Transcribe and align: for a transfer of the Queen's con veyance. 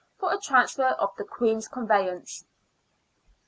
for 0.17 0.33
a 0.33 0.39
transfer 0.39 0.87
of 0.99 1.11
the 1.15 1.23
Queen's 1.23 1.67
con 1.67 1.87
veyance. 1.87 2.43